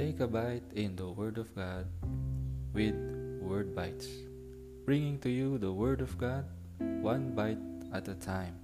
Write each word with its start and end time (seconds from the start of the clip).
Take 0.00 0.20
a 0.20 0.26
bite 0.26 0.64
in 0.72 0.96
the 0.96 1.12
Word 1.12 1.36
of 1.36 1.54
God 1.54 1.84
with 2.72 2.96
Word 3.44 3.76
Bites, 3.76 4.08
bringing 4.86 5.18
to 5.20 5.28
you 5.28 5.58
the 5.58 5.70
Word 5.70 6.00
of 6.00 6.16
God 6.16 6.46
one 7.04 7.36
bite 7.36 7.60
at 7.92 8.08
a 8.08 8.14
time. 8.14 8.56